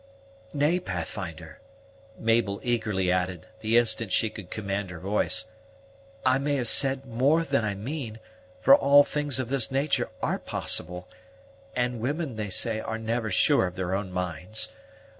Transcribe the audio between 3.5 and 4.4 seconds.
the instant she